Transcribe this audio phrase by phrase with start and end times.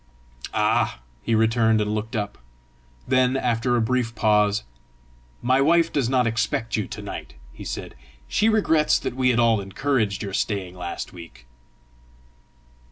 [0.55, 2.39] "Ah!" he returned, and looked up.
[3.07, 4.63] Then, after a brief pause,
[5.43, 7.93] "My wife does not expect you to night," he said.
[8.27, 11.45] "She regrets that we at all encouraged your staying last week."